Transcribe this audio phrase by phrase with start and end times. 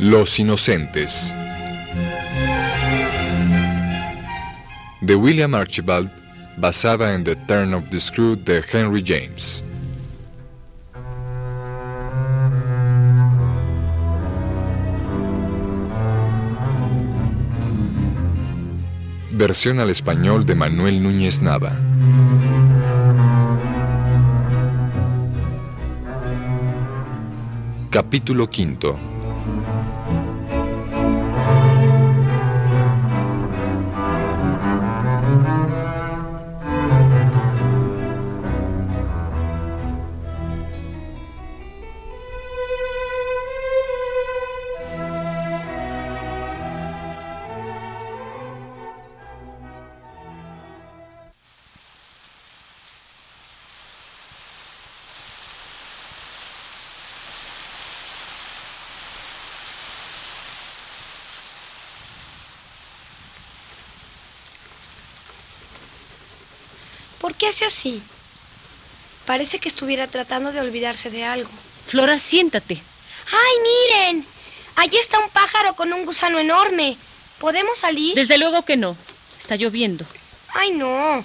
[0.00, 1.34] Los Inocentes
[5.02, 6.10] de William Archibald,
[6.56, 9.62] basada en The Turn of the Screw de Henry James.
[19.32, 21.78] Versión al español de Manuel Núñez Nava.
[27.90, 28.98] Capítulo quinto.
[67.30, 68.02] ¿Por qué hace así?
[69.24, 71.48] Parece que estuviera tratando de olvidarse de algo.
[71.86, 72.82] Flora, siéntate.
[73.30, 74.26] ¡Ay, miren!
[74.74, 76.96] Allí está un pájaro con un gusano enorme.
[77.38, 78.16] ¿Podemos salir?
[78.16, 78.96] Desde luego que no.
[79.38, 80.04] Está lloviendo.
[80.54, 81.24] Ay, no.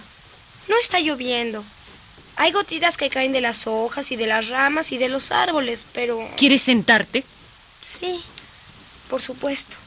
[0.67, 1.65] No está lloviendo.
[2.35, 5.87] Hay gotitas que caen de las hojas y de las ramas y de los árboles,
[5.91, 6.29] pero...
[6.37, 7.23] ¿Quieres sentarte?
[7.81, 8.23] Sí,
[9.09, 9.77] por supuesto.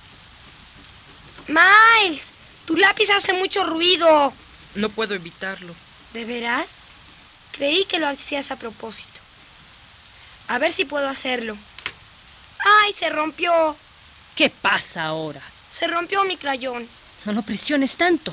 [1.47, 2.33] Miles,
[2.65, 4.33] tu lápiz hace mucho ruido.
[4.75, 5.77] No puedo evitarlo.
[6.13, 6.71] ¿De veras?
[7.53, 9.09] Creí que lo hacías a propósito.
[10.49, 11.57] A ver si puedo hacerlo.
[12.59, 13.77] ¡Ay, se rompió!
[14.35, 15.43] ¿Qué pasa ahora?
[15.71, 16.89] Se rompió mi crayón.
[17.25, 18.33] No lo presiones tanto.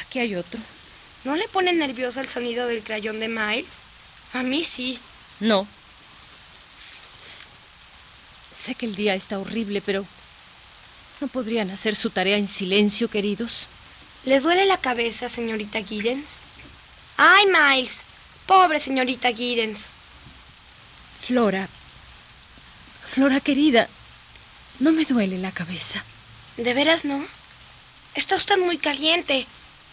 [0.00, 0.60] Aquí hay otro.
[1.24, 3.72] ¿No le pone nervioso el sonido del crayón de Miles?
[4.32, 4.98] A mí sí.
[5.40, 5.66] No.
[8.52, 10.04] Sé que el día está horrible, pero
[11.20, 13.68] ¿no podrían hacer su tarea en silencio, queridos?
[14.28, 16.42] ¿Le duele la cabeza, señorita Giddens?
[17.16, 18.00] ¡Ay, Miles!
[18.44, 19.94] Pobre señorita Giddens.
[21.18, 21.66] Flora.
[23.06, 23.88] Flora querida,
[24.80, 26.04] no me duele la cabeza.
[26.58, 27.26] ¿De veras no?
[28.14, 29.46] Está usted muy caliente.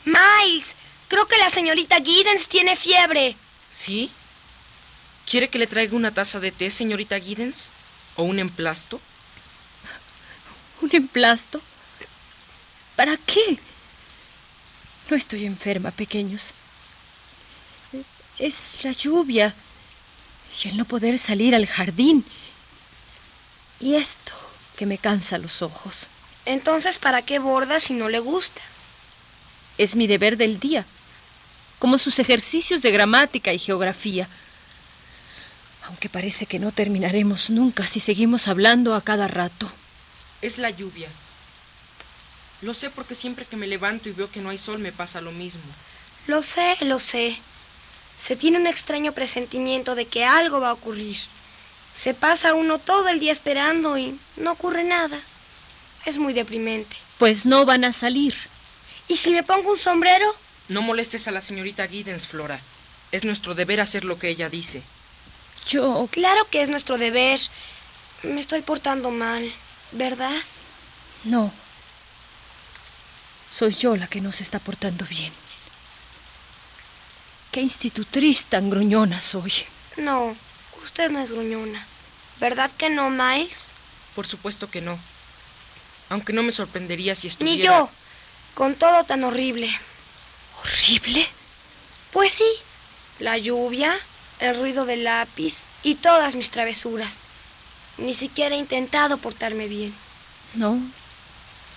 [0.04, 0.76] Miles,
[1.08, 3.38] creo que la señorita Giddens tiene fiebre.
[3.72, 4.12] ¿Sí?
[5.26, 7.72] ¿Quiere que le traiga una taza de té, señorita Giddens?
[8.18, 9.00] ¿O un emplasto?
[10.82, 11.62] ¿Un emplasto?
[12.98, 13.62] ¿Para qué?
[15.10, 16.54] No estoy enferma, pequeños.
[18.40, 19.54] Es la lluvia
[20.64, 22.26] y el no poder salir al jardín.
[23.80, 24.34] Y esto
[24.76, 26.10] que me cansa los ojos.
[26.46, 28.62] Entonces, ¿para qué borda si no le gusta?
[29.78, 30.86] Es mi deber del día,
[31.80, 34.28] como sus ejercicios de gramática y geografía.
[35.84, 39.72] Aunque parece que no terminaremos nunca si seguimos hablando a cada rato.
[40.42, 41.10] Es la lluvia.
[42.66, 45.22] Lo sé porque siempre que me levanto y veo que no hay sol me pasa
[45.22, 45.62] lo mismo.
[46.26, 47.38] Lo sé, lo sé.
[48.18, 51.16] Se tiene un extraño presentimiento de que algo va a ocurrir.
[51.96, 55.20] Se pasa uno todo el día esperando y no ocurre nada.
[56.06, 56.98] Es muy deprimente.
[57.20, 58.34] Pues no van a salir.
[59.08, 60.36] ¿Y si me pongo un sombrero?
[60.68, 62.60] No molestes a la señorita Giddens, Flora.
[63.12, 64.82] Es nuestro deber hacer lo que ella dice.
[65.70, 66.10] Yo...
[66.10, 67.40] Claro que es nuestro deber.
[68.24, 69.54] Me estoy portando mal,
[69.92, 70.42] ¿verdad?
[71.26, 71.54] No.
[73.50, 75.32] Soy yo la que no se está portando bien.
[77.52, 79.54] Qué institutriz tan gruñona soy.
[79.98, 80.36] No,
[80.84, 81.88] usted no es gruñona.
[82.40, 83.72] ¿Verdad que no, Miles?
[84.14, 85.00] Por supuesto que no.
[86.10, 87.58] Aunque no me sorprendería si estuviera...
[87.58, 87.90] Ni yo.
[88.54, 89.70] Con todo tan horrible.
[90.60, 91.28] ¿Horrible?
[92.12, 92.50] Pues sí.
[93.20, 93.94] La lluvia,
[94.40, 97.30] el ruido del lápiz y todas mis travesuras.
[97.98, 99.96] Ni siquiera he intentado portarme bien.
[100.54, 100.80] No.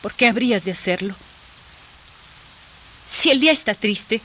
[0.02, 1.14] ¿Por qué habrías de hacerlo?
[3.08, 4.20] Si el día está triste,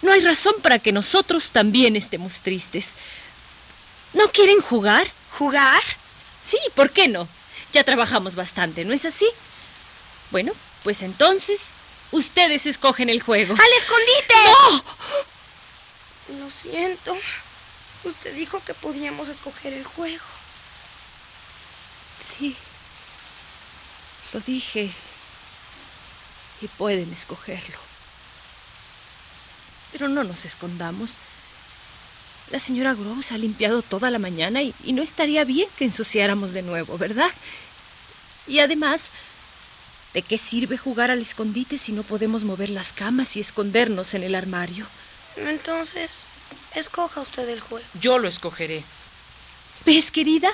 [0.00, 2.94] no hay razón para que nosotros también estemos tristes.
[4.14, 5.06] ¿No quieren jugar?
[5.38, 5.82] ¿Jugar?
[6.40, 7.28] Sí, ¿por qué no?
[7.72, 9.28] Ya trabajamos bastante, ¿no es así?
[10.30, 10.52] Bueno,
[10.82, 11.74] pues entonces
[12.10, 13.54] ustedes escogen el juego.
[13.54, 14.34] ¡Al escondite!
[14.44, 14.84] ¡No!
[16.40, 17.16] Lo siento.
[18.04, 20.24] Usted dijo que podíamos escoger el juego.
[22.24, 22.56] Sí.
[24.32, 24.90] Lo dije.
[26.60, 27.91] Y pueden escogerlo.
[29.92, 31.18] Pero no nos escondamos.
[32.50, 36.52] La señora Gross ha limpiado toda la mañana y, y, no estaría bien que ensuciáramos
[36.52, 37.30] de nuevo, ¿verdad?
[38.46, 39.10] Y además,
[40.12, 44.22] ¿de qué sirve jugar al escondite si no podemos mover las camas y escondernos en
[44.22, 44.86] el armario?
[45.36, 46.26] Entonces,
[46.74, 47.86] escoja usted el juego.
[48.00, 48.84] Yo lo escogeré.
[49.84, 50.50] ¿Ves, querida?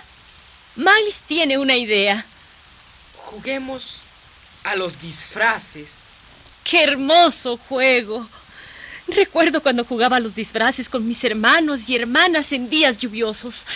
[0.76, 2.24] Miles tiene una idea.
[3.16, 3.98] Juguemos
[4.64, 5.96] a los disfraces.
[6.64, 8.28] ¡Qué hermoso juego!
[9.08, 13.66] Recuerdo cuando jugaba a los disfraces con mis hermanos y hermanas en días lluviosos.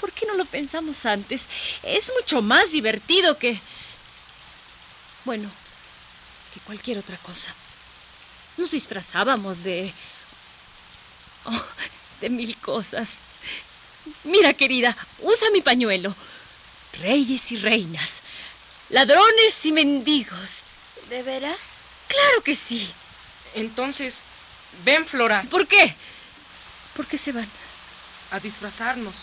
[0.00, 1.48] ¿Por qué no lo pensamos antes?
[1.82, 3.60] Es mucho más divertido que...
[5.26, 5.50] Bueno,
[6.54, 7.54] que cualquier otra cosa.
[8.56, 9.92] Nos disfrazábamos de...
[11.44, 11.64] Oh,
[12.22, 13.18] de mil cosas.
[14.24, 16.14] Mira, querida, usa mi pañuelo.
[17.00, 18.22] Reyes y reinas,
[18.88, 20.64] ladrones y mendigos.
[21.10, 21.86] ¿De veras?
[22.08, 22.90] Claro que sí.
[23.54, 24.24] Entonces,
[24.84, 25.94] ven, Flora, ¿Por qué?
[26.94, 27.48] ¿Por qué se van?
[28.30, 29.16] a disfrazarnos.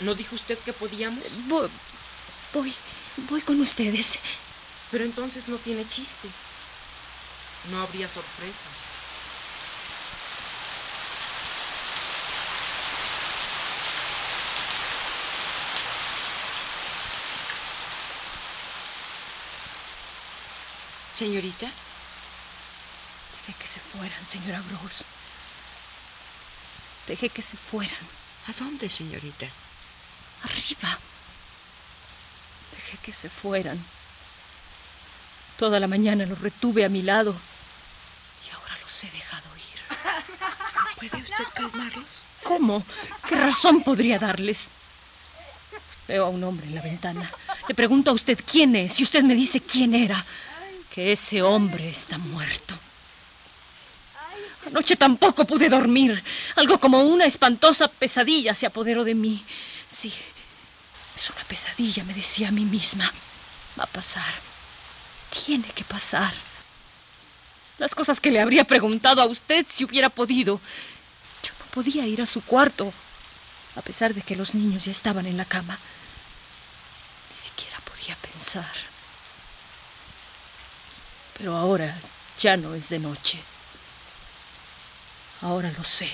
[0.00, 1.22] ¿No dijo usted que podíamos?
[1.46, 1.68] Voy,
[2.52, 2.74] voy,
[3.28, 4.18] voy con ustedes.
[4.90, 6.28] Pero entonces no tiene chiste.
[7.70, 8.66] No habría sorpresa.
[21.12, 21.70] Señorita,
[23.46, 25.04] Dejé que se fueran, señora Gross.
[27.06, 28.14] Dejé que se fueran.
[28.46, 29.46] ¿a dónde, señorita?
[30.42, 30.98] Arriba.
[32.74, 33.82] Dejé que se fueran.
[35.58, 37.34] Toda la mañana los retuve a mi lado
[38.46, 40.98] y ahora los he dejado ir.
[41.10, 42.22] ¿Puede usted calmarlos?
[42.42, 42.84] ¿Cómo?
[43.28, 44.70] ¿Qué razón podría darles?
[46.08, 47.30] Veo a un hombre en la ventana.
[47.68, 50.24] Le pregunto a usted quién es y usted me dice quién era.
[50.90, 52.78] Que ese hombre está muerto.
[54.66, 56.22] Anoche tampoco pude dormir.
[56.56, 59.44] Algo como una espantosa pesadilla se apoderó de mí.
[59.86, 60.12] Sí,
[61.16, 63.12] es una pesadilla, me decía a mí misma.
[63.78, 64.34] Va a pasar.
[65.46, 66.32] Tiene que pasar.
[67.78, 70.60] Las cosas que le habría preguntado a usted si hubiera podido.
[71.42, 72.92] Yo no podía ir a su cuarto,
[73.76, 75.78] a pesar de que los niños ya estaban en la cama.
[77.30, 78.72] Ni siquiera podía pensar.
[81.36, 81.98] Pero ahora
[82.38, 83.40] ya no es de noche.
[85.44, 86.08] Ahora lo sé.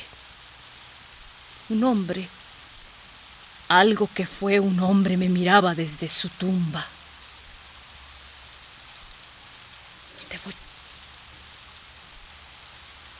[1.68, 2.28] Un hombre,
[3.68, 6.84] algo que fue un hombre, me miraba desde su tumba.
[10.28, 10.50] Debo...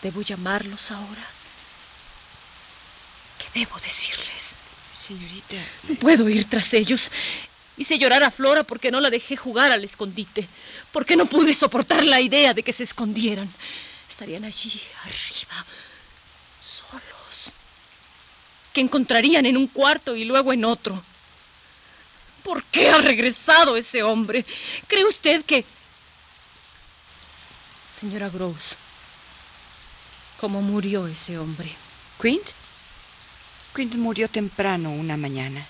[0.03, 1.25] ¿Debo llamarlos ahora?
[3.39, 4.57] ¿Qué debo decirles?
[4.93, 5.57] Señorita,
[5.89, 7.13] No puedo ir tras ellos.
[7.77, 10.49] Hice llorar a Flora porque no la dejé jugar al escondite,
[10.91, 13.49] porque no pude soportar la idea de que se escondieran.
[14.09, 15.65] Estarían allí, arriba,
[16.61, 17.55] solos.
[18.73, 21.03] Que encontrarían en un cuarto y luego en otro.
[22.43, 24.45] ¿Por qué ha regresado ese hombre?
[24.87, 25.65] ¿Cree usted que...
[27.91, 28.77] Señora Gross,
[30.39, 31.75] ¿cómo murió ese hombre?
[32.21, 32.47] ¿Quint?
[33.75, 35.67] Quint murió temprano una mañana,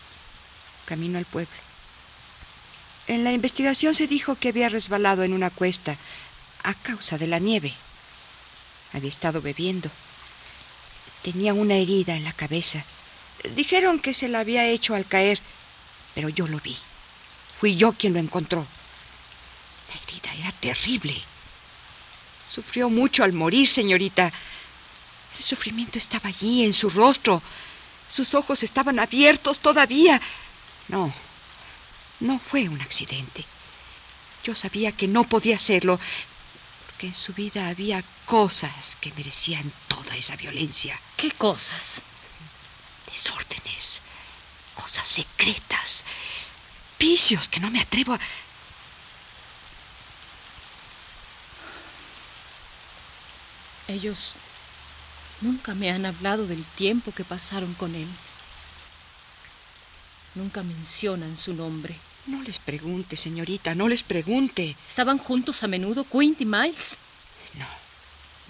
[0.85, 1.57] camino al pueblo.
[3.07, 5.97] En la investigación se dijo que había resbalado en una cuesta
[6.63, 7.73] a causa de la nieve.
[8.93, 9.91] Había estado bebiendo.
[11.23, 12.85] Tenía una herida en la cabeza.
[13.55, 15.41] Dijeron que se la había hecho al caer,
[16.15, 16.77] pero yo lo vi.
[17.59, 18.67] Fui yo quien lo encontró.
[19.89, 21.15] La herida era terrible.
[22.51, 24.33] Sufrió mucho al morir, señorita.
[25.39, 27.43] El sufrimiento estaba allí, en su rostro.
[28.09, 30.21] Sus ojos estaban abiertos todavía.
[30.89, 31.13] No,
[32.21, 33.45] no fue un accidente.
[34.43, 36.01] Yo sabía que no podía serlo,
[37.01, 41.01] porque en su vida había cosas que merecían toda esa violencia.
[41.17, 42.03] ¿Qué cosas?
[43.11, 44.03] Desórdenes,
[44.75, 46.05] cosas secretas,
[46.99, 48.21] vicios que no me atrevo a...
[53.89, 54.33] Ellos
[55.41, 58.09] nunca me han hablado del tiempo que pasaron con él.
[60.35, 61.97] Nunca mencionan su nombre.
[62.27, 64.77] No les pregunte, señorita, no les pregunte.
[64.87, 66.99] ¿Estaban juntos a menudo Quint y Miles?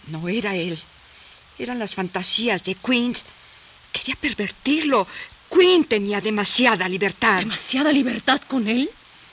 [0.09, 0.79] No era él.
[1.59, 3.19] Eran las fantasías de Quint.
[3.93, 5.07] Quería pervertirlo.
[5.51, 7.39] Quint tenía demasiada libertad.
[7.39, 8.91] ¿Demasiada libertad con él?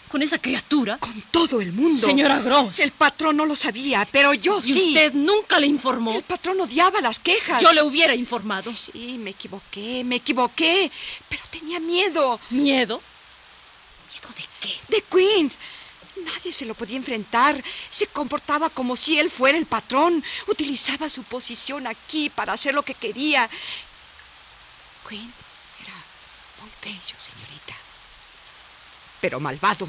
[0.07, 0.97] ¿Con esa criatura?
[0.99, 2.07] Con todo el mundo.
[2.07, 2.79] Señora Gross.
[2.79, 4.87] El patrón no lo sabía, pero yo ¿Y sí.
[4.89, 6.15] usted nunca le informó?
[6.15, 7.61] El patrón odiaba las quejas.
[7.61, 8.73] Yo le hubiera informado.
[8.73, 10.89] Sí, me equivoqué, me equivoqué.
[11.27, 12.39] Pero tenía miedo.
[12.49, 13.01] ¿Miedo?
[14.17, 14.79] ¿Miedo de qué?
[14.87, 15.53] De Quint.
[16.25, 17.63] Nadie se lo podía enfrentar.
[17.89, 20.23] Se comportaba como si él fuera el patrón.
[20.47, 23.49] Utilizaba su posición aquí para hacer lo que quería.
[25.07, 25.33] Quint
[25.81, 25.93] era
[26.61, 27.75] muy bello, señorita.
[29.21, 29.87] Pero malvado.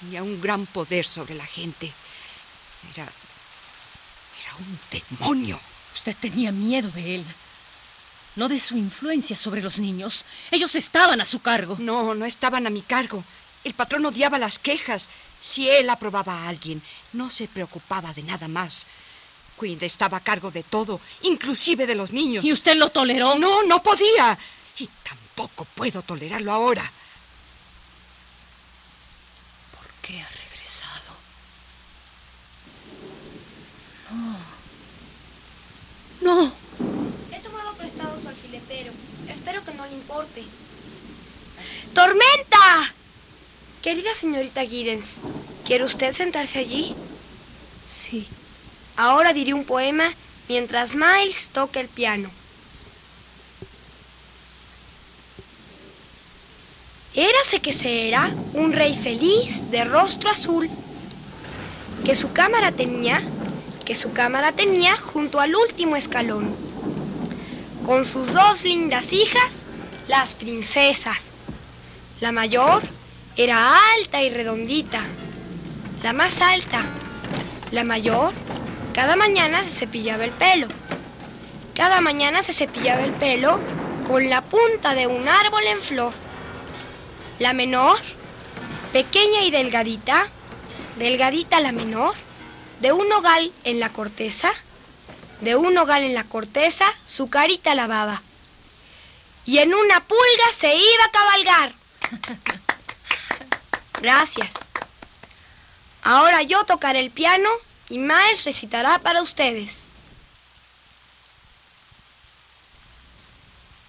[0.00, 1.92] Tenía un gran poder sobre la gente.
[2.92, 3.04] Era.
[4.42, 5.60] Era un demonio.
[5.94, 7.24] Usted tenía miedo de él.
[8.36, 10.24] No de su influencia sobre los niños.
[10.50, 11.76] Ellos estaban a su cargo.
[11.78, 13.24] No, no estaban a mi cargo.
[13.64, 15.08] El patrón odiaba las quejas.
[15.40, 18.86] Si él aprobaba a alguien, no se preocupaba de nada más.
[19.60, 22.44] Quinn estaba a cargo de todo, inclusive de los niños.
[22.44, 23.38] ¿Y usted lo toleró?
[23.38, 24.38] No, no podía.
[24.78, 26.90] Y tampoco puedo tolerarlo ahora.
[29.76, 31.12] ¿Por qué ha regresado?
[34.10, 34.38] No.
[36.20, 36.52] No.
[37.32, 38.92] He tomado prestado su alfiletero.
[39.42, 40.44] Espero que no le importe.
[41.92, 42.94] ¡Tormenta!
[43.82, 45.16] Querida señorita Giddens,
[45.64, 46.94] ¿quiere usted sentarse allí?
[47.84, 48.28] Sí.
[48.96, 50.14] Ahora diré un poema
[50.48, 52.30] mientras Miles toca el piano.
[57.12, 60.70] Érase que se era un rey feliz de rostro azul,
[62.04, 63.20] que su cámara tenía,
[63.84, 66.54] que su cámara tenía junto al último escalón,
[67.84, 69.50] con sus dos lindas hijas,
[70.08, 71.26] las princesas.
[72.20, 72.82] La mayor
[73.36, 75.00] era alta y redondita,
[76.02, 76.84] la más alta,
[77.70, 78.32] la mayor,
[78.92, 80.68] cada mañana se cepillaba el pelo.
[81.74, 83.58] Cada mañana se cepillaba el pelo
[84.06, 86.12] con la punta de un árbol en flor.
[87.38, 87.98] La menor,
[88.92, 90.28] pequeña y delgadita,
[90.98, 92.14] delgadita la menor,
[92.80, 94.52] de un nogal en la corteza,
[95.42, 98.22] de un nogal en la corteza, su carita lavaba.
[99.44, 101.74] Y en una pulga se iba a cabalgar.
[104.00, 104.52] Gracias.
[106.04, 107.48] Ahora yo tocaré el piano
[107.88, 109.90] y Miles recitará para ustedes.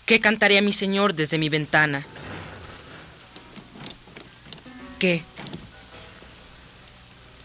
[0.07, 2.05] ¿Qué cantaré a mi señor desde mi ventana?
[4.99, 5.23] ¿Qué?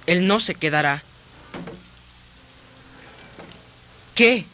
[0.07, 1.03] Él no se quedará.
[4.19, 4.45] ¿Qué?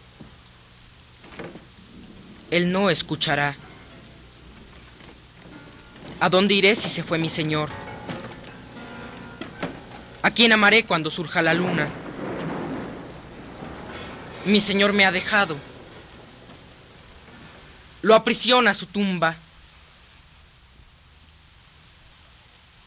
[2.51, 3.57] Él no escuchará.
[6.21, 7.71] ¿A dónde iré si se fue mi señor?
[10.21, 11.89] ¿A quién amaré cuando surja la luna?
[14.45, 15.57] Mi señor me ha dejado.
[18.03, 19.35] Lo aprisiona su tumba.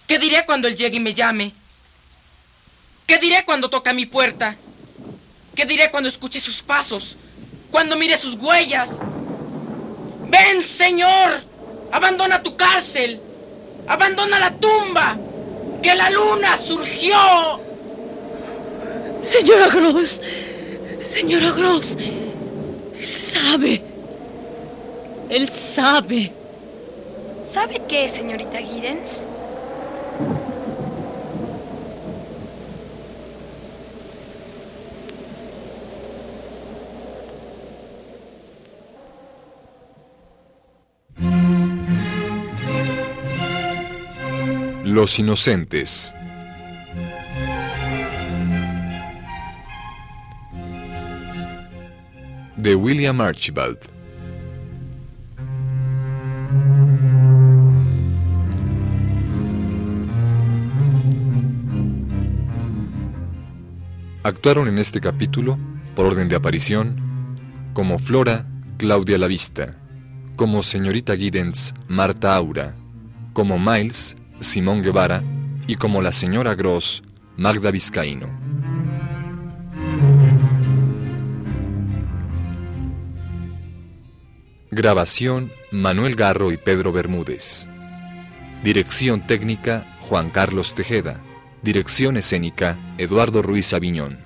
[0.06, 1.56] ¿Qué diré cuando él llegue y me llame?
[3.08, 4.58] ¿Qué diré cuando toca mi puerta?
[5.58, 7.18] ¿Qué diré cuando escuche sus pasos?
[7.72, 9.00] Cuando mire sus huellas.
[10.30, 11.42] Ven, Señor.
[11.92, 13.20] Abandona tu cárcel.
[13.88, 15.18] Abandona la tumba.
[15.82, 17.60] Que la luna surgió.
[19.22, 20.22] Señora Gross.
[21.02, 21.98] Señora Gross.
[23.00, 23.82] Él sabe.
[25.28, 26.34] Él sabe.
[27.52, 29.26] ¿Sabe qué, señorita Giddens?
[44.88, 46.15] Los Inocentes.
[52.56, 53.79] De William Archibald.
[64.24, 65.58] Actuaron en este capítulo,
[65.98, 67.36] por orden de aparición,
[67.74, 69.77] como Flora, Claudia Lavista,
[70.38, 72.74] como señorita Giddens, Marta Aura,
[73.34, 75.24] como Miles, Simón Guevara
[75.67, 77.03] y como la señora Gross,
[77.36, 78.27] Magda Vizcaíno.
[84.72, 87.67] Grabación Manuel Garro y Pedro Bermúdez.
[88.63, 91.20] Dirección técnica Juan Carlos Tejeda.
[91.62, 94.20] Dirección escénica Eduardo Ruiz Aviñón.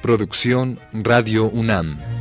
[0.00, 2.13] Producción Radio UNAM.